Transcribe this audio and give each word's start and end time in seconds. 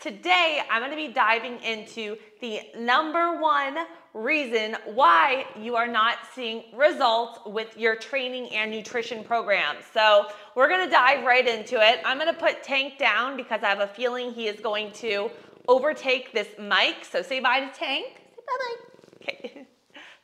today 0.00 0.62
I'm 0.70 0.82
gonna 0.82 0.96
be 0.96 1.12
diving 1.12 1.60
into 1.62 2.16
the 2.40 2.60
number 2.76 3.40
one 3.40 3.76
reason 4.14 4.76
why 4.86 5.46
you 5.58 5.76
are 5.76 5.86
not 5.86 6.18
seeing 6.34 6.64
results 6.74 7.40
with 7.46 7.76
your 7.76 7.94
training 7.96 8.54
and 8.54 8.70
nutrition 8.70 9.22
program. 9.22 9.76
So 9.92 10.26
we're 10.56 10.68
gonna 10.68 10.90
dive 10.90 11.24
right 11.24 11.46
into 11.46 11.76
it. 11.76 12.00
I'm 12.04 12.18
gonna 12.18 12.32
put 12.32 12.62
Tank 12.62 12.98
down 12.98 13.36
because 13.36 13.62
I 13.62 13.68
have 13.68 13.80
a 13.80 13.86
feeling 13.86 14.32
he 14.32 14.48
is 14.48 14.60
going 14.60 14.92
to 14.94 15.30
overtake 15.68 16.32
this 16.32 16.48
mic. 16.58 17.04
So 17.04 17.22
say 17.22 17.40
bye 17.40 17.60
to 17.60 17.70
Tank. 17.72 18.06
Say 18.34 18.42
bye-bye. 18.46 18.76
Okay. 19.22 19.66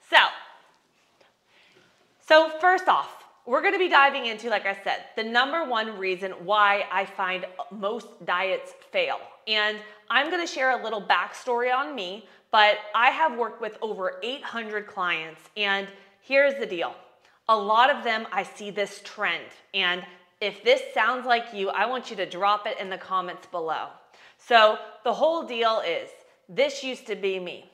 So, 0.08 0.18
so 2.20 2.48
first 2.61 2.86
off, 2.86 3.16
we're 3.47 3.63
gonna 3.63 3.79
be 3.79 3.89
diving 3.89 4.27
into, 4.27 4.51
like 4.51 4.67
I 4.67 4.77
said, 4.83 5.05
the 5.15 5.23
number 5.23 5.65
one 5.65 5.96
reason 5.99 6.33
why 6.45 6.87
I 6.91 7.05
find 7.05 7.46
most 7.71 8.09
diets 8.27 8.75
fail. 8.91 9.21
And 9.46 9.79
I'm 10.11 10.31
gonna 10.31 10.46
share 10.46 10.79
a 10.79 10.83
little 10.83 11.01
backstory 11.01 11.73
on 11.73 11.95
me, 11.95 12.29
but 12.51 12.79
I 12.95 13.11
have 13.11 13.39
worked 13.39 13.61
with 13.61 13.79
over 13.81 14.18
800 14.23 14.87
clients, 14.87 15.43
and 15.57 15.87
here's 16.21 16.59
the 16.59 16.67
deal. 16.67 16.95
A 17.49 17.57
lot 17.57 17.90
of 17.90 18.03
them, 18.03 18.27
I 18.32 18.43
see 18.43 18.71
this 18.71 19.01
trend. 19.04 19.45
And 19.73 20.04
if 20.40 20.65
this 20.65 20.82
sounds 20.93 21.26
like 21.26 21.54
you, 21.54 21.71
I 21.71 21.87
want 21.87 22.11
you 22.11 22.17
to 22.17 22.26
drop 22.26 22.67
it 22.67 22.79
in 22.81 22.90
the 22.90 22.99
comments 22.99 23.46
below. 23.46 23.89
So 24.39 24.79
the 25.04 25.13
whole 25.13 25.46
deal 25.46 25.82
is 25.87 26.11
this 26.49 26.82
used 26.82 27.07
to 27.07 27.15
be 27.15 27.39
me. 27.39 27.71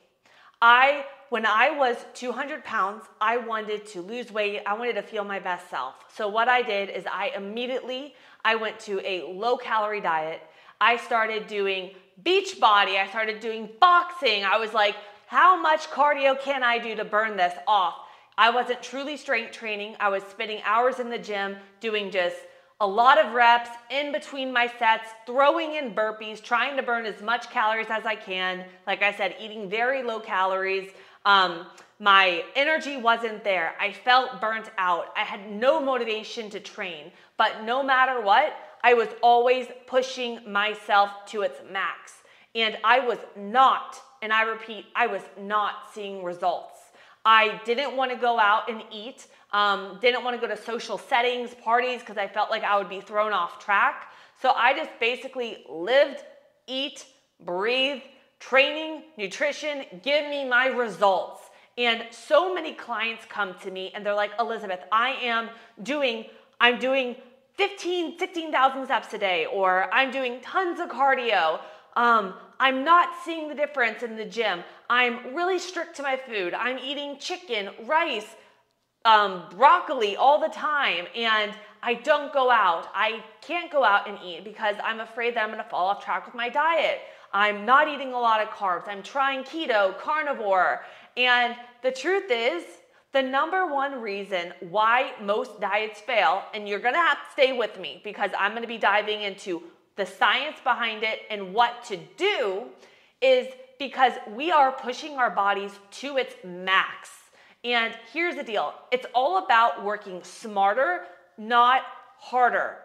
I 0.61 1.05
when 1.33 1.47
I 1.47 1.71
was 1.71 1.97
200 2.13 2.63
pounds, 2.63 3.05
I 3.19 3.37
wanted 3.37 3.87
to 3.87 4.01
lose 4.01 4.31
weight. 4.31 4.61
I 4.67 4.75
wanted 4.75 4.93
to 4.93 5.01
feel 5.01 5.23
my 5.23 5.39
best 5.39 5.67
self. 5.67 5.95
So 6.15 6.27
what 6.27 6.47
I 6.47 6.61
did 6.61 6.91
is 6.91 7.05
I 7.11 7.31
immediately 7.35 8.13
I 8.45 8.53
went 8.53 8.79
to 8.81 9.01
a 9.03 9.23
low 9.33 9.57
calorie 9.57 9.99
diet. 9.99 10.43
I 10.79 10.95
started 10.95 11.47
doing 11.47 11.95
beach 12.23 12.59
body. 12.59 12.99
I 12.99 13.07
started 13.07 13.39
doing 13.39 13.67
boxing. 13.81 14.43
I 14.43 14.59
was 14.59 14.75
like, 14.75 14.95
how 15.25 15.59
much 15.59 15.89
cardio 15.89 16.39
can 16.39 16.61
I 16.61 16.77
do 16.77 16.93
to 16.93 17.03
burn 17.03 17.35
this 17.35 17.55
off? 17.67 17.95
I 18.37 18.51
wasn't 18.51 18.83
truly 18.83 19.17
strength 19.17 19.53
training. 19.53 19.95
I 19.99 20.09
was 20.09 20.21
spending 20.29 20.61
hours 20.63 20.99
in 20.99 21.09
the 21.09 21.17
gym 21.17 21.55
doing 21.79 22.11
just 22.11 22.35
a 22.79 22.87
lot 22.87 23.17
of 23.17 23.33
reps 23.33 23.69
in 23.89 24.11
between 24.11 24.51
my 24.51 24.67
sets, 24.77 25.09
throwing 25.25 25.75
in 25.75 25.95
burpees, 25.95 26.43
trying 26.43 26.75
to 26.75 26.83
burn 26.83 27.05
as 27.05 27.21
much 27.21 27.49
calories 27.49 27.87
as 27.89 28.05
I 28.05 28.15
can. 28.15 28.65
Like 28.85 29.01
I 29.01 29.13
said, 29.13 29.35
eating 29.39 29.69
very 29.69 30.03
low 30.03 30.19
calories. 30.19 30.91
Um, 31.25 31.67
my 31.99 32.43
energy 32.55 32.97
wasn't 32.97 33.43
there. 33.43 33.75
I 33.79 33.91
felt 33.91 34.41
burnt 34.41 34.69
out. 34.77 35.13
I 35.15 35.21
had 35.21 35.49
no 35.49 35.81
motivation 35.81 36.49
to 36.49 36.59
train. 36.59 37.11
But 37.37 37.63
no 37.63 37.81
matter 37.81 38.21
what, 38.21 38.53
I 38.83 38.93
was 38.93 39.07
always 39.21 39.67
pushing 39.87 40.39
myself 40.51 41.09
to 41.27 41.43
its 41.43 41.59
max. 41.71 42.13
And 42.55 42.77
I 42.83 42.99
was 42.99 43.19
not, 43.37 43.99
and 44.21 44.33
I 44.33 44.43
repeat, 44.43 44.85
I 44.95 45.07
was 45.07 45.21
not 45.39 45.93
seeing 45.93 46.23
results. 46.23 46.79
I 47.25 47.61
didn't 47.63 47.95
want 47.95 48.11
to 48.11 48.17
go 48.17 48.37
out 48.37 48.69
and 48.69 48.83
eat, 48.91 49.27
um, 49.53 49.97
didn't 50.01 50.23
want 50.23 50.39
to 50.39 50.45
go 50.45 50.53
to 50.53 50.61
social 50.61 50.97
settings, 50.97 51.53
parties, 51.53 52.01
because 52.01 52.17
I 52.17 52.27
felt 52.27 52.51
like 52.51 52.63
I 52.63 52.77
would 52.77 52.89
be 52.89 52.99
thrown 52.99 53.31
off 53.31 53.63
track. 53.63 54.11
So 54.41 54.51
I 54.51 54.75
just 54.75 54.91
basically 54.99 55.63
lived, 55.69 56.21
eat, 56.67 57.05
breathe, 57.39 58.01
training, 58.49 59.03
nutrition, 59.17 59.85
give 60.01 60.27
me 60.29 60.47
my 60.47 60.67
results. 60.67 61.41
And 61.77 62.03
so 62.11 62.53
many 62.53 62.73
clients 62.73 63.25
come 63.29 63.55
to 63.63 63.71
me 63.71 63.91
and 63.95 64.05
they're 64.05 64.13
like, 64.13 64.31
Elizabeth, 64.39 64.81
I 64.91 65.11
am 65.21 65.49
doing, 65.81 66.25
I'm 66.59 66.77
doing 66.77 67.15
15, 67.55 68.19
16,000 68.19 68.85
steps 68.85 69.13
a 69.13 69.17
day, 69.17 69.45
or 69.45 69.91
I'm 69.93 70.11
doing 70.11 70.41
tons 70.41 70.79
of 70.79 70.89
cardio. 70.89 71.59
Um, 71.95 72.33
I'm 72.59 72.83
not 72.83 73.09
seeing 73.23 73.47
the 73.47 73.55
difference 73.55 74.03
in 74.03 74.15
the 74.15 74.25
gym. 74.25 74.63
I'm 74.89 75.35
really 75.35 75.59
strict 75.59 75.95
to 75.97 76.03
my 76.03 76.17
food. 76.17 76.53
I'm 76.53 76.79
eating 76.79 77.17
chicken, 77.19 77.69
rice, 77.85 78.27
um, 79.05 79.43
broccoli 79.51 80.15
all 80.15 80.39
the 80.39 80.49
time, 80.49 81.05
and 81.15 81.53
I 81.81 81.95
don't 81.95 82.33
go 82.33 82.49
out. 82.49 82.87
I 82.93 83.23
can't 83.41 83.71
go 83.71 83.83
out 83.83 84.07
and 84.07 84.17
eat 84.23 84.43
because 84.43 84.75
I'm 84.83 84.99
afraid 84.99 85.35
that 85.35 85.43
I'm 85.43 85.51
gonna 85.51 85.65
fall 85.69 85.87
off 85.87 86.03
track 86.03 86.25
with 86.25 86.35
my 86.35 86.49
diet. 86.49 87.01
I'm 87.33 87.65
not 87.65 87.87
eating 87.87 88.13
a 88.13 88.19
lot 88.19 88.41
of 88.41 88.49
carbs. 88.49 88.87
I'm 88.87 89.01
trying 89.01 89.43
keto, 89.43 89.97
carnivore. 89.97 90.85
And 91.17 91.55
the 91.81 91.91
truth 91.91 92.29
is, 92.29 92.63
the 93.11 93.21
number 93.21 93.67
one 93.67 94.01
reason 94.01 94.53
why 94.59 95.13
most 95.21 95.59
diets 95.59 95.99
fail, 95.99 96.43
and 96.53 96.67
you're 96.67 96.79
gonna 96.79 96.97
have 96.97 97.17
to 97.17 97.31
stay 97.31 97.53
with 97.53 97.79
me 97.79 98.01
because 98.03 98.31
I'm 98.37 98.53
gonna 98.53 98.67
be 98.67 98.77
diving 98.77 99.21
into 99.21 99.63
the 99.95 100.05
science 100.05 100.57
behind 100.63 101.03
it 101.03 101.21
and 101.29 101.53
what 101.53 101.83
to 101.85 101.97
do, 102.17 102.65
is 103.21 103.47
because 103.79 104.13
we 104.35 104.51
are 104.51 104.71
pushing 104.71 105.17
our 105.17 105.29
bodies 105.29 105.71
to 105.91 106.17
its 106.17 106.35
max. 106.43 107.09
And 107.63 107.95
here's 108.11 108.35
the 108.35 108.43
deal 108.43 108.73
it's 108.91 109.05
all 109.15 109.43
about 109.43 109.83
working 109.83 110.23
smarter, 110.23 111.05
not 111.37 111.81
harder 112.17 112.77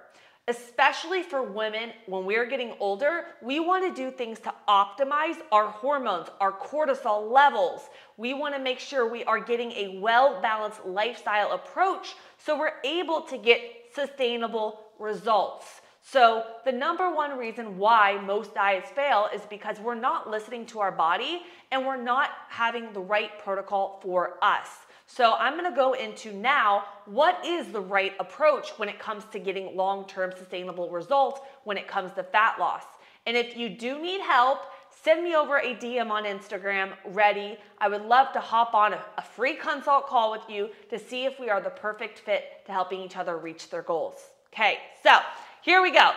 especially 0.48 1.22
for 1.22 1.42
women 1.42 1.90
when 2.06 2.24
we're 2.24 2.46
getting 2.46 2.74
older, 2.80 3.26
we 3.42 3.60
want 3.60 3.84
to 3.84 4.02
do 4.02 4.10
things 4.10 4.40
to 4.40 4.54
optimize 4.66 5.36
our 5.52 5.66
hormones, 5.66 6.28
our 6.40 6.52
cortisol 6.52 7.30
levels. 7.30 7.82
We 8.16 8.32
want 8.34 8.54
to 8.54 8.60
make 8.60 8.80
sure 8.80 9.08
we 9.08 9.24
are 9.24 9.38
getting 9.38 9.70
a 9.72 9.98
well 10.00 10.40
balanced 10.40 10.84
lifestyle 10.86 11.52
approach 11.52 12.14
so 12.38 12.58
we're 12.58 12.80
able 12.82 13.20
to 13.22 13.36
get 13.36 13.60
sustainable 13.94 14.80
results. 14.98 15.82
So, 16.00 16.44
the 16.64 16.72
number 16.72 17.14
one 17.14 17.36
reason 17.36 17.76
why 17.76 18.18
most 18.24 18.54
diets 18.54 18.90
fail 18.90 19.28
is 19.34 19.42
because 19.50 19.78
we're 19.78 19.94
not 19.94 20.30
listening 20.30 20.64
to 20.66 20.80
our 20.80 20.92
body 20.92 21.42
and 21.70 21.84
we're 21.84 22.02
not 22.02 22.30
having 22.48 22.92
the 22.92 23.00
right 23.00 23.38
protocol 23.42 24.00
for 24.02 24.38
us. 24.40 24.68
So 25.10 25.34
I'm 25.34 25.56
gonna 25.56 25.74
go 25.74 25.94
into 25.94 26.32
now 26.32 26.84
what 27.06 27.44
is 27.44 27.72
the 27.72 27.80
right 27.80 28.12
approach 28.20 28.70
when 28.78 28.90
it 28.90 28.98
comes 28.98 29.24
to 29.32 29.38
getting 29.38 29.74
long 29.74 30.06
term 30.06 30.32
sustainable 30.36 30.90
results 30.90 31.40
when 31.64 31.78
it 31.78 31.88
comes 31.88 32.12
to 32.12 32.22
fat 32.22 32.58
loss. 32.60 32.84
And 33.26 33.34
if 33.34 33.56
you 33.56 33.70
do 33.70 34.00
need 34.00 34.20
help, 34.20 34.60
send 35.02 35.24
me 35.24 35.34
over 35.34 35.58
a 35.58 35.74
DM 35.74 36.10
on 36.10 36.24
Instagram 36.24 36.92
ready. 37.06 37.56
I 37.78 37.88
would 37.88 38.02
love 38.02 38.32
to 38.34 38.40
hop 38.40 38.74
on 38.74 38.92
a, 38.92 39.02
a, 39.16 39.22
free 39.22 39.54
consult 39.54 40.06
call 40.06 40.30
with 40.30 40.48
you 40.48 40.68
to 40.90 40.98
see 40.98 41.24
if 41.24 41.40
we 41.40 41.48
are 41.48 41.60
the 41.60 41.70
perfect 41.70 42.18
fit 42.18 42.64
to 42.66 42.72
helping 42.72 43.00
each 43.00 43.16
other 43.16 43.38
reach 43.38 43.70
their 43.70 43.82
goals. 43.82 44.16
Okay, 44.52 44.78
so 45.02 45.18
here 45.62 45.82
we 45.82 45.90
go. 45.90 46.12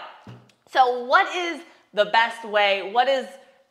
So, 0.71 1.05
what 1.05 1.33
is 1.35 1.61
the 1.93 2.05
best 2.05 2.45
way? 2.45 2.91
What 2.91 3.07
is 3.07 3.27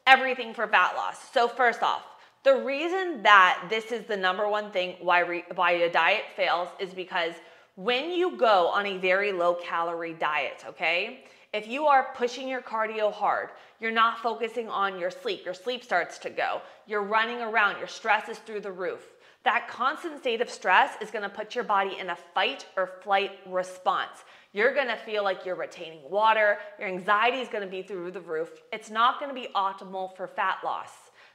everything 0.06 0.52
for 0.52 0.66
fat 0.66 0.94
loss? 0.96 1.32
So, 1.32 1.48
first 1.48 1.82
off, 1.82 2.02
the 2.42 2.56
reason 2.56 3.22
that 3.22 3.66
this 3.70 3.92
is 3.92 4.04
the 4.06 4.16
number 4.16 4.48
one 4.48 4.70
thing 4.70 4.96
why, 5.00 5.20
re, 5.20 5.44
why 5.54 5.72
a 5.72 5.90
diet 5.90 6.24
fails 6.36 6.68
is 6.78 6.92
because 6.92 7.34
when 7.76 8.10
you 8.10 8.36
go 8.36 8.68
on 8.68 8.86
a 8.86 8.98
very 8.98 9.32
low 9.32 9.54
calorie 9.54 10.14
diet, 10.14 10.64
okay, 10.66 11.24
if 11.52 11.66
you 11.66 11.86
are 11.86 12.08
pushing 12.14 12.48
your 12.48 12.62
cardio 12.62 13.12
hard, 13.12 13.50
you're 13.80 13.90
not 13.90 14.18
focusing 14.18 14.68
on 14.68 14.98
your 14.98 15.10
sleep, 15.10 15.44
your 15.44 15.54
sleep 15.54 15.82
starts 15.82 16.18
to 16.18 16.30
go, 16.30 16.60
you're 16.86 17.02
running 17.02 17.40
around, 17.40 17.78
your 17.78 17.88
stress 17.88 18.28
is 18.28 18.38
through 18.38 18.60
the 18.60 18.72
roof. 18.72 19.06
That 19.44 19.68
constant 19.68 20.18
state 20.18 20.40
of 20.40 20.50
stress 20.50 20.92
is 21.00 21.10
gonna 21.10 21.28
put 21.28 21.54
your 21.54 21.64
body 21.64 21.96
in 21.98 22.10
a 22.10 22.16
fight 22.34 22.66
or 22.76 22.86
flight 23.02 23.32
response. 23.46 24.24
You're 24.52 24.74
gonna 24.74 24.96
feel 24.96 25.22
like 25.22 25.46
you're 25.46 25.54
retaining 25.54 26.10
water, 26.10 26.58
your 26.78 26.88
anxiety 26.88 27.38
is 27.38 27.48
gonna 27.48 27.66
be 27.66 27.82
through 27.82 28.10
the 28.10 28.20
roof. 28.20 28.50
It's 28.72 28.90
not 28.90 29.20
gonna 29.20 29.34
be 29.34 29.48
optimal 29.54 30.16
for 30.16 30.26
fat 30.26 30.58
loss. 30.64 30.90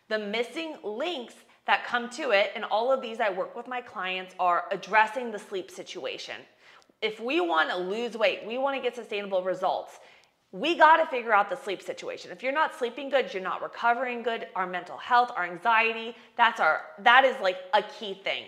The 0.09 0.19
missing 0.19 0.75
links 0.83 1.35
that 1.65 1.85
come 1.85 2.09
to 2.11 2.31
it, 2.31 2.51
and 2.55 2.63
all 2.65 2.91
of 2.91 3.01
these 3.01 3.19
I 3.19 3.29
work 3.29 3.55
with 3.55 3.67
my 3.67 3.81
clients, 3.81 4.35
are 4.39 4.65
addressing 4.71 5.31
the 5.31 5.39
sleep 5.39 5.71
situation. 5.71 6.35
If 7.01 7.19
we 7.19 7.39
want 7.39 7.69
to 7.69 7.77
lose 7.77 8.15
weight, 8.17 8.45
we 8.45 8.57
want 8.57 8.75
to 8.75 8.81
get 8.81 8.95
sustainable 8.95 9.43
results, 9.43 9.99
we 10.51 10.77
got 10.77 10.97
to 10.97 11.05
figure 11.07 11.33
out 11.33 11.49
the 11.49 11.57
sleep 11.57 11.81
situation. 11.81 12.31
If 12.31 12.41
you're 12.41 12.53
not 12.53 12.73
sleeping 12.73 13.09
good, 13.09 13.33
you're 13.33 13.43
not 13.43 13.61
recovering 13.61 14.23
good, 14.23 14.47
our 14.55 14.65
mental 14.65 14.97
health, 14.97 15.31
our 15.35 15.43
anxiety, 15.43 16.15
that's 16.37 16.59
our 16.59 16.81
that 16.99 17.25
is 17.25 17.35
like 17.41 17.57
a 17.73 17.81
key 17.81 18.13
thing. 18.23 18.45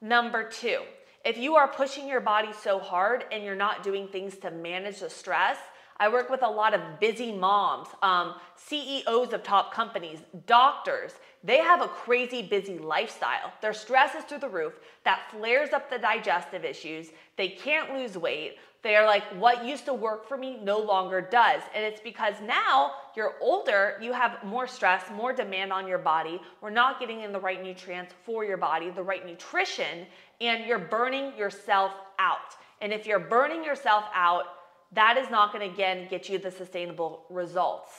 Number 0.00 0.48
2, 0.48 0.80
if 1.24 1.36
you 1.36 1.56
are 1.56 1.68
pushing 1.68 2.08
your 2.08 2.20
body 2.20 2.50
so 2.62 2.78
hard 2.78 3.24
and 3.30 3.44
you're 3.44 3.54
not 3.54 3.82
doing 3.82 4.08
things 4.08 4.36
to 4.38 4.50
manage 4.50 5.00
the 5.00 5.10
stress, 5.10 5.58
I 5.98 6.08
work 6.08 6.30
with 6.30 6.42
a 6.42 6.48
lot 6.48 6.72
of 6.72 6.98
busy 6.98 7.30
moms, 7.30 7.88
um, 8.02 8.36
CEOs 8.56 9.34
of 9.34 9.42
top 9.42 9.74
companies, 9.74 10.20
doctors. 10.46 11.12
They 11.44 11.58
have 11.58 11.82
a 11.82 11.88
crazy 11.88 12.40
busy 12.40 12.78
lifestyle. 12.78 13.52
Their 13.60 13.74
stress 13.74 14.14
is 14.14 14.24
through 14.24 14.38
the 14.38 14.48
roof. 14.48 14.80
That 15.04 15.30
flares 15.30 15.74
up 15.74 15.90
the 15.90 15.98
digestive 15.98 16.64
issues. 16.64 17.10
They 17.36 17.48
can't 17.48 17.94
lose 17.94 18.16
weight. 18.16 18.56
They're 18.82 19.06
like, 19.06 19.24
what 19.38 19.64
used 19.64 19.84
to 19.86 19.94
work 19.94 20.26
for 20.26 20.38
me 20.38 20.58
no 20.62 20.78
longer 20.78 21.20
does. 21.20 21.62
And 21.74 21.84
it's 21.84 22.00
because 22.00 22.34
now 22.42 22.92
you're 23.14 23.34
older, 23.40 23.98
you 24.00 24.12
have 24.12 24.42
more 24.42 24.66
stress, 24.66 25.04
more 25.12 25.32
demand 25.32 25.72
on 25.72 25.86
your 25.86 25.98
body. 25.98 26.40
We're 26.62 26.70
not 26.70 26.98
getting 26.98 27.20
in 27.20 27.32
the 27.32 27.40
right 27.40 27.62
nutrients 27.62 28.14
for 28.24 28.44
your 28.44 28.56
body, 28.56 28.90
the 28.90 29.02
right 29.02 29.26
nutrition, 29.26 30.06
and 30.40 30.64
you're 30.64 30.78
burning 30.78 31.36
yourself 31.36 31.92
out. 32.18 32.56
And 32.80 32.92
if 32.92 33.06
you're 33.06 33.18
burning 33.18 33.62
yourself 33.62 34.04
out, 34.14 34.44
that 34.92 35.18
is 35.18 35.30
not 35.30 35.52
going 35.52 35.68
to 35.68 35.74
again 35.74 36.08
get 36.08 36.28
you 36.28 36.38
the 36.38 36.50
sustainable 36.50 37.24
results. 37.28 37.90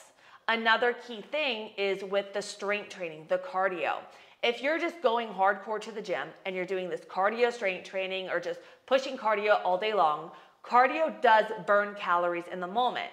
Another 0.48 0.94
key 1.08 1.22
thing 1.22 1.70
is 1.78 2.04
with 2.04 2.34
the 2.34 2.42
strength 2.42 2.90
training, 2.90 3.26
the 3.30 3.38
cardio. 3.38 3.98
If 4.44 4.62
you're 4.62 4.80
just 4.80 5.02
going 5.04 5.28
hardcore 5.28 5.80
to 5.82 5.92
the 5.92 6.02
gym 6.02 6.30
and 6.46 6.56
you're 6.56 6.66
doing 6.66 6.90
this 6.90 7.02
cardio 7.02 7.54
strength 7.54 7.88
training 7.88 8.28
or 8.28 8.40
just 8.40 8.60
pushing 8.88 9.16
cardio 9.16 9.62
all 9.64 9.78
day 9.78 9.94
long, 9.94 10.32
cardio 10.64 11.22
does 11.22 11.46
burn 11.66 11.96
calories 11.96 12.46
in 12.52 12.60
the 12.60 12.68
moment. 12.68 13.12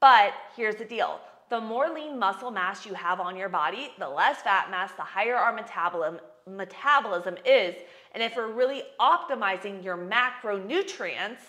But 0.00 0.32
here's 0.56 0.76
the 0.76 0.84
deal 0.84 1.20
the 1.50 1.60
more 1.60 1.90
lean 1.90 2.18
muscle 2.18 2.50
mass 2.50 2.86
you 2.86 2.94
have 2.94 3.20
on 3.20 3.36
your 3.36 3.48
body, 3.48 3.90
the 3.98 4.08
less 4.08 4.40
fat 4.42 4.70
mass, 4.70 4.92
the 4.96 5.02
higher 5.02 5.34
our 5.34 5.52
metabolism, 5.52 6.20
metabolism 6.48 7.36
is. 7.44 7.74
And 8.14 8.22
if 8.22 8.36
we're 8.36 8.52
really 8.52 8.82
optimizing 9.00 9.82
your 9.82 9.96
macronutrients, 9.96 11.40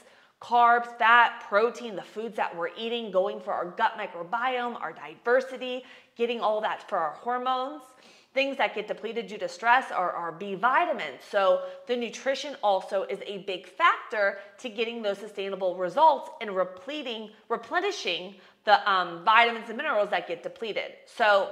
carbs, 0.42 0.98
fat, 0.98 1.44
protein, 1.48 1.96
the 1.96 2.02
foods 2.02 2.36
that 2.36 2.56
we're 2.56 2.70
eating, 2.76 3.12
going 3.12 3.40
for 3.40 3.54
our 3.54 3.66
gut 3.66 3.94
microbiome, 3.98 4.80
our 4.82 4.92
diversity, 4.92 5.84
getting 6.16 6.42
all 6.42 6.62
that 6.62 6.90
for 6.90 6.98
our 6.98 7.12
hormones. 7.12 7.84
Things 8.34 8.58
that 8.58 8.74
get 8.74 8.88
depleted 8.88 9.28
due 9.28 9.38
to 9.40 9.50
stress 9.50 9.92
are 9.92 10.12
our 10.12 10.32
B 10.32 10.56
vitamins. 10.56 11.22
So, 11.30 11.64
the 11.88 11.98
nutrition 11.98 12.56
also 12.64 13.04
is 13.04 13.20
a 13.26 13.40
big 13.40 13.68
factor 13.68 14.38
to 14.60 14.70
getting 14.70 15.02
those 15.02 15.18
sustainable 15.18 15.76
results 15.76 16.30
and 16.40 16.56
repleting, 16.56 17.32
replenishing 17.50 18.36
the 18.64 18.90
um, 18.90 19.26
vitamins 19.26 19.68
and 19.68 19.76
minerals 19.76 20.12
that 20.12 20.30
get 20.30 20.44
depleted. 20.44 20.94
So, 21.06 21.50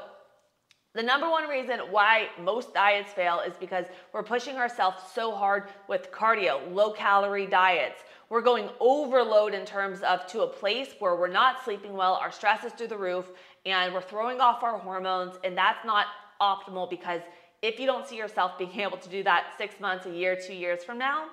the 0.96 1.04
number 1.04 1.30
one 1.30 1.48
reason 1.48 1.80
why 1.92 2.30
most 2.42 2.74
diets 2.74 3.12
fail 3.12 3.42
is 3.46 3.54
because 3.60 3.86
we're 4.12 4.24
pushing 4.24 4.56
ourselves 4.56 4.98
so 5.14 5.36
hard 5.36 5.70
with 5.88 6.12
cardio, 6.12 6.60
low 6.74 6.92
calorie 6.92 7.46
diets. 7.46 8.02
We're 8.30 8.42
going 8.42 8.70
overload 8.80 9.54
in 9.54 9.66
terms 9.66 10.02
of 10.02 10.26
to 10.28 10.42
a 10.42 10.48
place 10.48 10.96
where 11.00 11.16
we're 11.16 11.28
not 11.28 11.64
sleeping 11.64 11.94
well, 11.94 12.16
our 12.16 12.32
stress 12.32 12.64
is 12.64 12.72
through 12.74 12.88
the 12.88 12.98
roof, 12.98 13.30
and 13.66 13.94
we're 13.94 14.02
throwing 14.02 14.40
off 14.40 14.64
our 14.64 14.78
hormones, 14.80 15.36
and 15.44 15.58
that's 15.58 15.86
not 15.86 16.08
optimal 16.42 16.90
because 16.90 17.22
if 17.62 17.80
you 17.80 17.86
don't 17.86 18.08
see 18.08 18.18
yourself 18.18 18.58
being 18.58 18.80
able 18.80 18.98
to 18.98 19.10
do 19.10 19.24
that 19.24 19.54
six 19.58 19.80
months, 19.80 20.06
a 20.06 20.12
year, 20.12 20.36
two 20.36 20.54
years 20.54 20.84
from 20.84 20.98
now, 20.98 21.26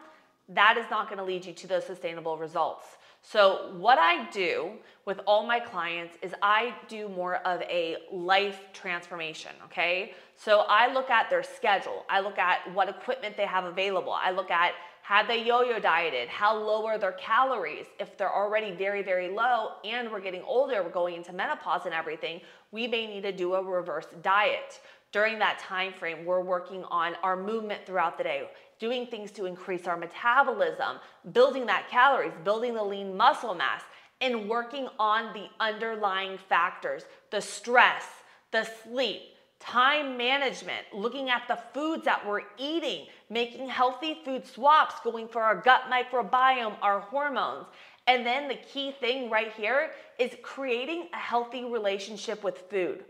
that 0.49 0.77
is 0.79 0.87
not 0.91 1.09
going 1.09 1.19
to 1.19 1.25
lead 1.25 1.45
you 1.45 1.53
to 1.53 1.67
those 1.67 1.85
sustainable 1.85 2.37
results. 2.37 2.87
So, 3.23 3.73
what 3.77 3.99
I 3.99 4.31
do 4.31 4.71
with 5.05 5.19
all 5.27 5.45
my 5.45 5.59
clients 5.59 6.17
is 6.23 6.33
I 6.43 6.73
do 6.87 7.09
more 7.09 7.37
of 7.39 7.61
a 7.63 7.97
life 8.13 8.61
transformation, 8.73 9.51
okay? 9.65 10.13
So, 10.37 10.61
I 10.69 10.93
look 10.93 11.11
at 11.11 11.29
their 11.29 11.43
schedule, 11.43 12.05
I 12.09 12.21
look 12.21 12.39
at 12.39 12.73
what 12.73 12.89
equipment 12.89 13.37
they 13.37 13.47
have 13.47 13.65
available, 13.65 14.13
I 14.13 14.31
look 14.31 14.53
at 14.53 14.75
have 15.07 15.29
they 15.29 15.45
yo 15.45 15.63
yo 15.63 15.79
dieted, 15.79 16.29
how 16.29 16.57
low 16.57 16.85
are 16.85 16.99
their 16.99 17.13
calories. 17.13 17.87
If 18.01 18.19
they're 18.19 18.35
already 18.35 18.73
very, 18.73 19.05
very 19.05 19.29
low 19.29 19.75
and 19.85 20.11
we're 20.11 20.21
getting 20.21 20.43
older, 20.43 20.83
we're 20.83 20.91
going 20.91 21.15
into 21.15 21.33
menopause 21.33 21.83
and 21.85 21.95
everything, 21.95 22.41
we 22.73 22.89
may 22.89 23.07
need 23.07 23.23
to 23.23 23.31
do 23.31 23.55
a 23.55 23.63
reverse 23.63 24.07
diet. 24.21 24.81
During 25.13 25.39
that 25.39 25.59
time 25.59 25.93
frame, 25.93 26.25
we're 26.25 26.43
working 26.43 26.85
on 26.85 27.15
our 27.23 27.37
movement 27.37 27.87
throughout 27.87 28.19
the 28.19 28.25
day 28.25 28.49
doing 28.79 29.07
things 29.07 29.31
to 29.33 29.47
increase 29.47 29.87
our 29.87 29.97
metabolism, 29.97 30.99
building 31.33 31.67
that 31.67 31.89
calories, 31.89 32.33
building 32.45 32.75
the 32.75 32.83
lean 32.83 33.17
muscle 33.17 33.55
mass, 33.55 33.83
and 34.21 34.49
working 34.49 34.89
on 34.99 35.33
the 35.35 35.47
underlying 35.61 36.39
factors 36.49 37.05
the 37.31 37.41
stress, 37.41 38.05
the 38.53 38.67
sleep, 38.83 39.23
time 39.59 40.17
management, 40.17 40.87
looking 40.93 41.29
at 41.29 41.43
the 41.49 41.59
foods 41.75 42.05
that 42.05 42.27
we're 42.27 42.43
eating, 42.59 43.07
making 43.31 43.69
healthy 43.69 44.19
food 44.25 44.47
swaps, 44.47 44.95
going 45.03 45.27
for 45.27 45.43
our 45.43 45.57
gut 45.57 45.83
microbiome, 45.91 46.77
our 46.83 47.01
hormones. 47.01 47.67
And 48.07 48.25
then 48.25 48.49
the 48.49 48.55
key 48.55 48.93
thing 48.93 49.29
right 49.29 49.53
here 49.53 49.91
is 50.19 50.31
creating 50.43 51.09
a 51.13 51.17
healthy 51.17 51.65
relationship 51.65 52.45
with 52.45 52.59
food. 52.71 53.05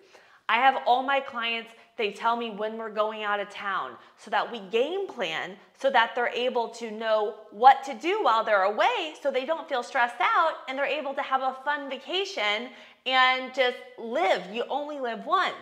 I 0.49 0.57
have 0.57 0.83
all 0.87 1.03
my 1.03 1.21
clients 1.21 1.71
they 1.97 2.13
tell 2.13 2.37
me 2.37 2.51
when 2.51 2.77
we're 2.77 2.91
going 2.91 3.23
out 3.23 3.41
of 3.41 3.49
town 3.49 3.93
so 4.17 4.31
that 4.31 4.51
we 4.51 4.61
game 4.61 5.07
plan 5.07 5.57
so 5.79 5.91
that 5.91 6.15
they're 6.15 6.29
able 6.29 6.69
to 6.69 6.91
know 6.91 7.35
what 7.51 7.83
to 7.85 7.95
do 7.95 8.23
while 8.23 8.45
they're 8.45 8.65
away 8.65 9.15
so 9.21 9.31
they 9.31 9.45
don't 9.45 9.69
feel 9.69 9.83
stressed 9.83 10.21
out 10.21 10.55
and 10.69 10.79
they're 10.79 10.85
able 10.85 11.15
to 11.15 11.23
have 11.23 11.43
a 11.43 11.57
fun 11.65 11.89
vacation 11.89 12.69
and 13.07 13.55
just 13.55 13.77
live. 13.99 14.43
You 14.53 14.65
only 14.69 15.01
live 15.01 15.25
once. 15.25 15.55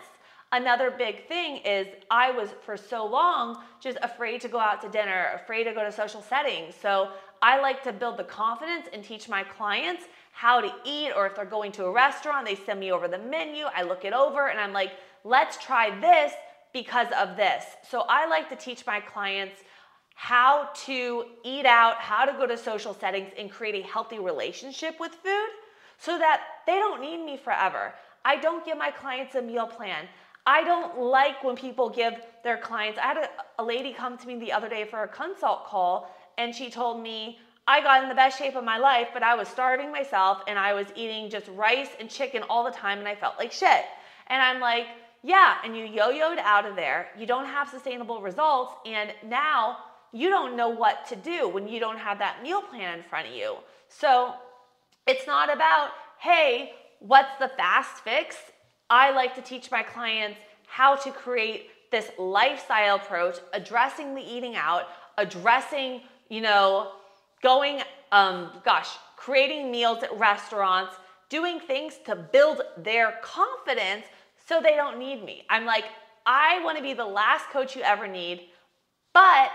Another 0.52 0.90
big 0.90 1.26
thing 1.26 1.56
is 1.58 1.88
I 2.10 2.30
was 2.30 2.50
for 2.64 2.76
so 2.76 3.04
long 3.04 3.58
just 3.80 3.98
afraid 4.02 4.40
to 4.42 4.48
go 4.48 4.58
out 4.58 4.80
to 4.82 4.88
dinner, 4.88 5.30
afraid 5.34 5.64
to 5.64 5.72
go 5.72 5.82
to 5.82 5.90
social 5.90 6.22
settings. 6.22 6.74
So 6.80 7.10
I 7.42 7.60
like 7.60 7.82
to 7.84 7.92
build 7.92 8.16
the 8.16 8.24
confidence 8.24 8.86
and 8.92 9.02
teach 9.02 9.28
my 9.28 9.42
clients 9.42 10.04
how 10.32 10.60
to 10.60 10.72
eat, 10.84 11.12
or 11.14 11.26
if 11.26 11.34
they're 11.34 11.44
going 11.44 11.72
to 11.72 11.84
a 11.84 11.90
restaurant, 11.90 12.46
they 12.46 12.54
send 12.54 12.80
me 12.80 12.92
over 12.92 13.08
the 13.08 13.18
menu. 13.18 13.66
I 13.74 13.82
look 13.82 14.04
it 14.04 14.12
over 14.12 14.48
and 14.48 14.58
I'm 14.58 14.72
like, 14.72 14.92
let's 15.24 15.62
try 15.62 15.98
this 16.00 16.32
because 16.72 17.08
of 17.18 17.36
this. 17.36 17.64
So 17.88 18.04
I 18.08 18.28
like 18.28 18.48
to 18.50 18.56
teach 18.56 18.86
my 18.86 19.00
clients 19.00 19.62
how 20.14 20.68
to 20.86 21.24
eat 21.44 21.66
out, 21.66 21.96
how 21.96 22.24
to 22.24 22.32
go 22.32 22.46
to 22.46 22.56
social 22.56 22.94
settings 22.94 23.32
and 23.36 23.50
create 23.50 23.74
a 23.74 23.86
healthy 23.86 24.18
relationship 24.18 25.00
with 25.00 25.12
food 25.12 25.48
so 25.98 26.18
that 26.18 26.42
they 26.66 26.74
don't 26.74 27.00
need 27.00 27.24
me 27.24 27.36
forever. 27.36 27.92
I 28.24 28.36
don't 28.36 28.64
give 28.64 28.78
my 28.78 28.90
clients 28.90 29.34
a 29.34 29.42
meal 29.42 29.66
plan. 29.66 30.06
I 30.46 30.62
don't 30.62 30.98
like 30.98 31.42
when 31.42 31.56
people 31.56 31.88
give 31.88 32.14
their 32.42 32.58
clients. 32.58 32.98
I 32.98 33.02
had 33.02 33.16
a, 33.16 33.28
a, 33.58 33.64
lady 33.64 33.92
come 33.92 34.18
to 34.18 34.26
me 34.26 34.38
the 34.38 34.52
other 34.52 34.68
day 34.68 34.84
for 34.84 35.02
a 35.02 35.08
consult 35.08 35.66
call, 35.66 36.14
and 36.36 36.54
she 36.54 36.70
told 36.70 37.02
me, 37.02 37.38
I 37.66 37.80
got 37.80 38.02
in 38.02 38.10
the 38.10 38.14
best 38.14 38.38
shape 38.38 38.54
of 38.56 38.64
my 38.64 38.76
life, 38.76 39.08
but 39.14 39.22
I 39.22 39.34
was 39.34 39.48
starving 39.48 39.90
myself 39.90 40.42
and 40.46 40.58
I 40.58 40.74
was 40.74 40.86
eating 40.94 41.30
just 41.30 41.48
rice 41.48 41.88
and 41.98 42.10
chicken 42.10 42.42
all 42.50 42.62
the 42.62 42.70
time, 42.70 42.98
and 42.98 43.08
I 43.08 43.14
felt 43.14 43.38
like 43.38 43.52
shit. 43.52 43.84
And 44.26 44.42
I'm 44.42 44.60
like, 44.60 44.86
yeah, 45.24 45.56
and 45.64 45.74
you 45.74 45.86
yo 45.86 46.12
yoed 46.12 46.36
out 46.38 46.66
of 46.66 46.76
there. 46.76 47.08
You 47.18 47.26
don't 47.26 47.46
have 47.46 47.70
sustainable 47.70 48.20
results, 48.20 48.74
and 48.84 49.10
now 49.26 49.78
you 50.12 50.28
don't 50.28 50.54
know 50.54 50.68
what 50.68 51.06
to 51.08 51.16
do 51.16 51.48
when 51.48 51.66
you 51.66 51.80
don't 51.80 51.98
have 51.98 52.18
that 52.18 52.42
meal 52.42 52.60
plan 52.60 52.98
in 52.98 53.04
front 53.04 53.28
of 53.28 53.34
you. 53.34 53.56
So 53.88 54.34
it's 55.06 55.26
not 55.26 55.52
about, 55.52 55.90
hey, 56.18 56.74
what's 57.00 57.36
the 57.40 57.48
fast 57.48 58.04
fix? 58.04 58.36
I 58.90 59.12
like 59.12 59.34
to 59.36 59.40
teach 59.40 59.70
my 59.70 59.82
clients 59.82 60.38
how 60.66 60.94
to 60.96 61.10
create 61.10 61.70
this 61.90 62.10
lifestyle 62.18 62.96
approach, 62.96 63.38
addressing 63.54 64.14
the 64.14 64.20
eating 64.20 64.56
out, 64.56 64.88
addressing, 65.16 66.02
you 66.28 66.42
know, 66.42 66.92
going, 67.42 67.80
um, 68.12 68.50
gosh, 68.62 68.90
creating 69.16 69.70
meals 69.70 70.02
at 70.02 70.16
restaurants, 70.18 70.94
doing 71.30 71.60
things 71.60 71.94
to 72.04 72.14
build 72.14 72.60
their 72.76 73.18
confidence 73.22 74.04
so 74.46 74.60
they 74.60 74.76
don't 74.76 74.98
need 74.98 75.24
me. 75.24 75.44
I'm 75.48 75.64
like, 75.64 75.84
I 76.26 76.62
want 76.64 76.76
to 76.76 76.82
be 76.82 76.94
the 76.94 77.04
last 77.04 77.48
coach 77.50 77.76
you 77.76 77.82
ever 77.82 78.06
need, 78.06 78.42
but 79.12 79.50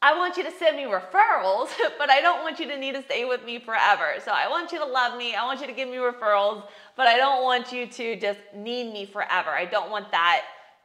I 0.00 0.16
want 0.16 0.36
you 0.36 0.44
to 0.44 0.52
send 0.52 0.76
me 0.76 0.84
referrals, 0.84 1.70
but 1.98 2.10
I 2.10 2.20
don't 2.20 2.42
want 2.42 2.60
you 2.60 2.68
to 2.68 2.78
need 2.78 2.94
to 2.94 3.02
stay 3.02 3.24
with 3.24 3.44
me 3.44 3.58
forever. 3.58 4.14
So 4.24 4.30
I 4.30 4.48
want 4.48 4.70
you 4.72 4.78
to 4.78 4.86
love 4.86 5.18
me. 5.18 5.34
I 5.34 5.44
want 5.44 5.60
you 5.60 5.66
to 5.66 5.72
give 5.72 5.88
me 5.88 5.96
referrals, 5.96 6.64
but 6.96 7.06
I 7.06 7.16
don't 7.16 7.42
want 7.42 7.72
you 7.72 7.86
to 7.86 8.16
just 8.16 8.38
need 8.54 8.92
me 8.92 9.06
forever. 9.06 9.50
I 9.50 9.64
don't 9.64 9.90
want 9.90 10.10
that 10.12 10.42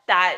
that 0.07 0.37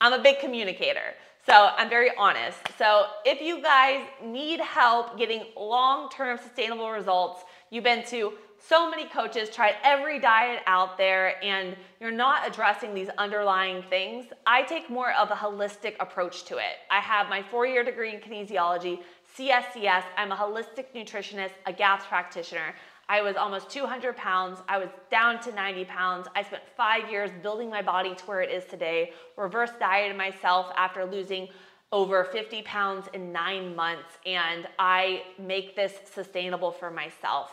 I'm 0.00 0.12
a 0.12 0.22
big 0.22 0.38
communicator. 0.38 1.14
So 1.46 1.70
I'm 1.76 1.90
very 1.90 2.10
honest. 2.16 2.58
So 2.78 3.06
if 3.24 3.42
you 3.42 3.60
guys 3.60 4.06
need 4.24 4.60
help 4.60 5.18
getting 5.18 5.44
long-term 5.56 6.38
sustainable 6.38 6.90
results, 6.90 7.42
you've 7.70 7.84
been 7.84 8.04
to 8.06 8.32
so 8.68 8.88
many 8.88 9.06
coaches 9.08 9.50
tried 9.50 9.74
every 9.82 10.18
diet 10.18 10.60
out 10.66 10.96
there 10.96 11.42
and 11.44 11.76
you're 12.00 12.10
not 12.10 12.48
addressing 12.48 12.94
these 12.94 13.08
underlying 13.18 13.82
things. 13.90 14.26
I 14.46 14.62
take 14.62 14.88
more 14.88 15.12
of 15.12 15.30
a 15.30 15.34
holistic 15.34 15.96
approach 16.00 16.44
to 16.44 16.56
it. 16.56 16.78
I 16.90 17.00
have 17.00 17.28
my 17.28 17.42
four 17.42 17.66
year 17.66 17.84
degree 17.84 18.14
in 18.14 18.20
kinesiology, 18.20 19.00
CSCS. 19.36 20.04
I'm 20.16 20.32
a 20.32 20.36
holistic 20.36 20.86
nutritionist, 20.94 21.50
a 21.66 21.72
GAPS 21.72 22.06
practitioner. 22.06 22.74
I 23.06 23.20
was 23.20 23.36
almost 23.36 23.68
200 23.68 24.16
pounds. 24.16 24.60
I 24.66 24.78
was 24.78 24.88
down 25.10 25.40
to 25.42 25.52
90 25.52 25.84
pounds. 25.84 26.26
I 26.34 26.42
spent 26.42 26.62
five 26.74 27.10
years 27.10 27.30
building 27.42 27.68
my 27.68 27.82
body 27.82 28.14
to 28.14 28.24
where 28.24 28.40
it 28.40 28.50
is 28.50 28.64
today, 28.64 29.12
reverse 29.36 29.72
dieted 29.78 30.16
myself 30.16 30.72
after 30.76 31.04
losing 31.04 31.48
over 31.92 32.24
50 32.24 32.62
pounds 32.62 33.08
in 33.12 33.30
nine 33.30 33.76
months, 33.76 34.18
and 34.24 34.66
I 34.78 35.22
make 35.38 35.76
this 35.76 35.92
sustainable 36.12 36.72
for 36.72 36.90
myself 36.90 37.52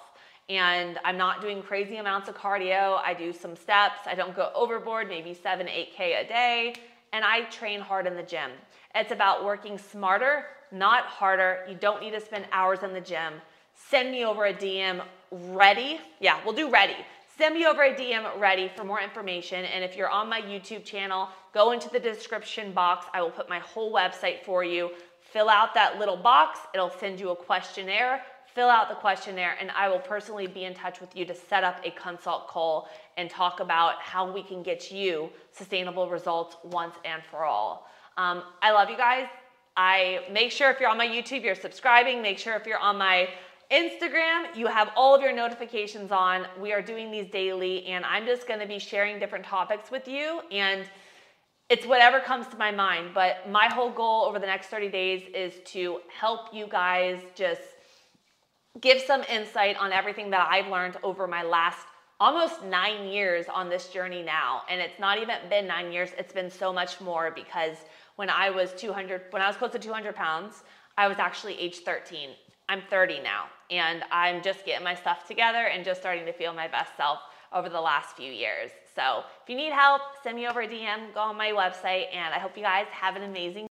and 0.50 1.00
I'm 1.06 1.18
not 1.18 1.42
doing 1.42 1.62
crazy 1.62 1.98
amounts 1.98 2.28
of 2.28 2.36
cardio. 2.36 3.00
I 3.04 3.14
do 3.14 3.32
some 3.32 3.56
steps. 3.56 4.00
I 4.06 4.16
don't 4.16 4.36
go 4.36 4.52
overboard, 4.54 5.08
maybe 5.08 5.34
seven, 5.34 5.68
8K 5.68 6.26
a 6.26 6.28
day. 6.28 6.76
And 7.14 7.24
I 7.24 7.44
train 7.46 7.80
hard 7.80 8.08
in 8.08 8.16
the 8.16 8.24
gym. 8.24 8.52
It's 8.96 9.12
about 9.12 9.46
working 9.46 9.78
smarter, 9.78 10.46
not 10.72 11.06
harder. 11.06 11.66
You 11.70 11.76
don't 11.76 12.02
need 12.02 12.12
to 12.12 12.22
spend 12.22 12.46
hours 12.52 12.84
in 12.84 12.94
the 12.94 13.02
gym. 13.02 13.34
Send 13.74 14.12
me 14.12 14.26
over 14.26 14.46
a 14.46 14.54
DM 14.54 15.02
ready. 15.32 16.00
Yeah, 16.20 16.40
we'll 16.44 16.56
do 16.56 16.70
ready. 16.70 16.96
Send 17.38 17.56
me 17.56 17.66
over 17.66 17.84
a 17.84 17.96
DM 17.96 18.40
ready 18.40 18.70
for 18.76 18.84
more 18.84 19.02
information. 19.02 19.66
And 19.66 19.84
if 19.84 19.96
you're 19.96 20.10
on 20.10 20.30
my 20.30 20.42
YouTube 20.42 20.84
channel, 20.84 21.30
go 21.54 21.72
into 21.72 21.90
the 21.90 22.00
description 22.00 22.72
box. 22.74 23.06
I 23.14 23.22
will 23.22 23.32
put 23.32 23.50
my 23.50 23.60
whole 23.60 23.94
website 23.94 24.44
for 24.44 24.64
you. 24.64 24.92
Fill 25.22 25.50
out 25.50 25.74
that 25.74 25.98
little 25.98 26.18
box. 26.18 26.60
It'll 26.74 26.92
send 27.00 27.20
you 27.20 27.30
a 27.30 27.36
questionnaire 27.36 28.22
fill 28.54 28.70
out 28.70 28.90
the 28.90 28.96
questionnaire, 28.96 29.56
and 29.60 29.72
I 29.72 29.88
will 29.90 30.00
personally 30.00 30.48
be 30.48 30.66
in 30.66 30.74
touch 30.74 31.00
with 31.00 31.16
you 31.16 31.26
to 31.26 31.36
set 31.36 31.64
up 31.64 31.80
a 31.84 31.92
consult 31.92 32.48
call 32.48 32.90
and 33.18 33.30
talk 33.30 33.60
about 33.60 34.02
how 34.02 34.32
we 34.32 34.44
can 34.44 34.64
get 34.64 34.92
you 34.92 35.30
sustainable 35.52 36.10
results 36.10 36.58
once 36.64 36.96
and 37.06 37.22
for 37.24 37.46
all. 37.46 37.88
Um, 38.18 38.44
I 38.62 38.72
love 38.72 38.90
you 38.90 38.98
guys. 38.98 39.28
I 39.78 40.26
make 40.32 40.52
sure 40.52 40.70
if 40.70 40.80
you're 40.80 40.90
on 40.90 40.98
my 40.98 41.08
YouTube, 41.08 41.44
you're 41.44 41.56
subscribing. 41.56 42.22
Make 42.22 42.40
sure 42.40 42.56
if 42.56 42.66
you're 42.66 42.80
on 42.80 42.98
my 42.98 43.30
Instagram, 43.72 44.54
you 44.54 44.68
have 44.68 44.92
all 44.98 45.16
of 45.16 45.22
your 45.22 45.34
notifications 45.34 46.12
on. 46.12 46.46
We 46.60 46.74
are 46.74 46.82
doing 46.82 47.10
these 47.10 47.28
daily, 47.30 47.86
and 47.86 48.04
I'm 48.04 48.26
just 48.26 48.48
gonna 48.48 48.68
be 48.68 48.80
sharing 48.80 49.18
different 49.18 49.46
topics 49.46 49.90
with 49.90 50.10
you. 50.10 50.42
And 50.52 50.84
it's 51.70 51.86
whatever 51.86 52.20
comes 52.20 52.48
to 52.48 52.58
my 52.58 52.70
mind. 52.70 53.12
But 53.14 53.50
my 53.50 53.68
whole 53.68 53.90
goal 53.90 54.26
over 54.26 54.40
the 54.40 54.46
next 54.46 54.68
30 54.68 54.90
days 54.90 55.24
is 55.34 55.54
to 55.72 56.02
help 56.10 56.54
you 56.54 56.68
guys 56.68 57.22
just 57.34 57.62
give 58.80 59.02
some 59.02 59.24
insight 59.24 59.76
on 59.78 59.92
everything 59.92 60.30
that 60.30 60.48
I've 60.50 60.68
learned 60.68 60.98
over 61.04 61.28
my 61.28 61.44
last 61.44 61.88
almost 62.20 62.64
nine 62.64 63.08
years 63.08 63.48
on 63.52 63.68
this 63.68 63.90
journey 63.90 64.22
now. 64.22 64.62
And 64.70 64.80
it's 64.80 65.00
not 65.00 65.18
even 65.18 65.36
been 65.50 65.68
nine 65.68 65.92
years, 65.92 66.12
it's 66.18 66.32
been 66.32 66.50
so 66.50 66.72
much 66.72 67.02
more 67.02 67.32
because 67.32 67.78
when 68.16 68.30
I 68.30 68.50
was 68.50 68.74
200, 68.74 69.24
when 69.32 69.42
I 69.42 69.48
was 69.48 69.58
close 69.58 69.72
to 69.72 69.80
200 69.80 70.16
pounds, 70.16 70.64
I 70.98 71.08
was 71.08 71.18
actually 71.18 71.60
age 71.60 71.80
13. 71.80 72.30
I'm 72.70 72.82
30 72.90 73.22
now, 73.22 73.46
and 73.70 74.04
I'm 74.12 74.42
just 74.42 74.66
getting 74.66 74.84
my 74.84 74.96
stuff 74.96 75.28
together 75.28 75.66
and 75.66 75.84
just 75.84 76.00
starting 76.00 76.26
to 76.26 76.32
feel 76.32 76.54
my 76.54 76.68
best 76.68 76.96
self 76.96 77.20
over 77.52 77.68
the 77.68 77.82
last 77.82 78.16
few 78.16 78.32
years. 78.32 78.72
So 78.96 79.24
if 79.44 79.50
you 79.50 79.56
need 79.56 79.74
help, 79.74 80.02
send 80.24 80.38
me 80.38 80.48
over 80.48 80.62
a 80.62 80.68
DM, 80.68 81.14
go 81.14 81.22
on 81.22 81.38
my 81.38 81.50
website, 81.50 82.06
and 82.14 82.34
I 82.34 82.40
hope 82.40 82.56
you 82.56 82.64
guys 82.64 82.86
have 82.92 83.16
an 83.16 83.24
amazing 83.24 83.68